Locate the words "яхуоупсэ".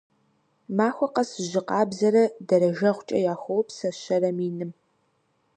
3.33-3.89